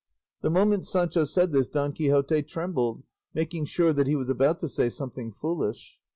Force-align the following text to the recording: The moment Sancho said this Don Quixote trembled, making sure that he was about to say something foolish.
The 0.41 0.49
moment 0.49 0.87
Sancho 0.87 1.25
said 1.25 1.51
this 1.51 1.67
Don 1.67 1.91
Quixote 1.93 2.41
trembled, 2.41 3.03
making 3.35 3.65
sure 3.65 3.93
that 3.93 4.07
he 4.07 4.15
was 4.15 4.29
about 4.29 4.59
to 4.61 4.67
say 4.67 4.89
something 4.89 5.31
foolish. 5.31 5.99